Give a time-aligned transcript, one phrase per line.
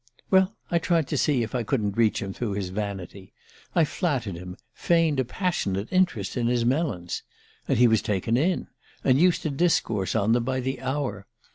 [0.31, 3.33] "Well, I tried to see if I couldn't reach him through his vanity.
[3.75, 7.21] I flattered him, feigned a passionate interest in his melons.
[7.67, 8.67] And he was taken in,
[9.03, 11.27] and used to discourse on them by the hour.